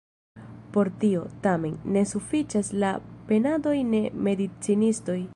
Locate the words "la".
2.85-2.91